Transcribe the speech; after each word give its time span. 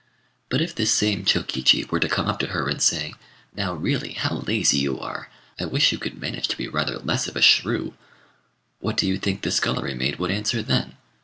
But 0.49 0.61
if 0.63 0.73
this 0.73 0.91
same 0.91 1.25
Chokichi 1.25 1.85
were 1.91 1.99
to 1.99 2.09
come 2.09 2.25
up 2.25 2.39
to 2.39 2.47
her 2.47 2.67
and 2.67 2.81
say, 2.81 3.13
"Now, 3.55 3.75
really, 3.75 4.13
how 4.13 4.37
lazy 4.39 4.79
you 4.79 4.99
are! 4.99 5.29
I 5.59 5.65
wish 5.65 5.91
you 5.91 5.99
could 5.99 6.19
manage 6.19 6.47
to 6.47 6.57
be 6.57 6.67
rather 6.67 6.97
less 6.97 7.27
of 7.27 7.35
a 7.35 7.41
shrew," 7.43 7.93
what 8.79 8.97
do 8.97 9.05
you 9.05 9.19
think 9.19 9.43
the 9.43 9.51
scullery 9.51 9.93
maid 9.93 10.17
would 10.17 10.31
answer 10.31 10.63
then? 10.63 10.97